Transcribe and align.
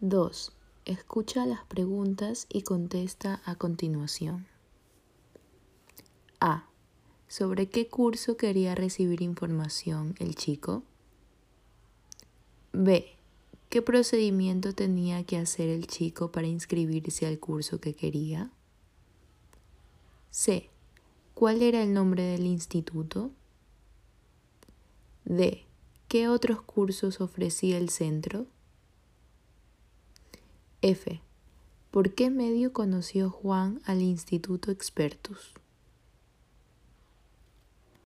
2. 0.00 0.52
Escucha 0.84 1.44
las 1.44 1.64
preguntas 1.64 2.46
y 2.48 2.62
contesta 2.62 3.42
a 3.44 3.56
continuación. 3.56 4.46
A. 6.38 6.68
¿Sobre 7.26 7.68
qué 7.68 7.88
curso 7.88 8.36
quería 8.36 8.76
recibir 8.76 9.22
información 9.22 10.14
el 10.20 10.36
chico? 10.36 10.84
B. 12.72 13.06
¿Qué 13.70 13.82
procedimiento 13.82 14.72
tenía 14.72 15.24
que 15.24 15.36
hacer 15.36 15.68
el 15.68 15.88
chico 15.88 16.30
para 16.30 16.46
inscribirse 16.46 17.26
al 17.26 17.40
curso 17.40 17.80
que 17.80 17.94
quería? 17.96 18.52
C. 20.30 20.70
¿Cuál 21.34 21.60
era 21.60 21.82
el 21.82 21.92
nombre 21.92 22.22
del 22.22 22.46
instituto? 22.46 23.32
D. 25.24 25.64
¿Qué 26.06 26.28
otros 26.28 26.62
cursos 26.62 27.20
ofrecía 27.20 27.78
el 27.78 27.88
centro? 27.88 28.46
F. 30.80 31.20
¿Por 31.90 32.14
qué 32.14 32.30
medio 32.30 32.72
conoció 32.72 33.30
Juan 33.30 33.80
al 33.84 34.00
Instituto 34.00 34.70
Expertus? 34.70 35.54